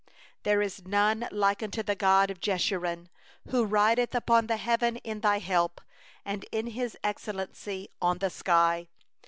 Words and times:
26There 0.45 0.65
is 0.65 0.87
none 0.87 1.27
like 1.31 1.61
unto 1.61 1.83
God, 1.83 2.31
O 2.31 2.33
Jeshurun, 2.33 3.07
Who 3.49 3.63
rideth 3.63 4.15
upon 4.15 4.47
the 4.47 4.57
heaven 4.57 4.97
as 5.05 5.21
thy 5.21 5.37
help, 5.37 5.79
And 6.25 6.43
in 6.51 6.65
His 6.65 6.97
excellency 7.03 7.87
on 8.01 8.17
the 8.17 8.31
skies. 8.31 8.87